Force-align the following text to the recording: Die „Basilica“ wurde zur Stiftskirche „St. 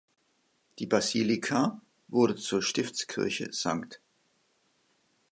Die 0.79 0.87
„Basilica“ 0.87 1.79
wurde 2.07 2.35
zur 2.35 2.63
Stiftskirche 2.63 3.53
„St. 3.53 4.01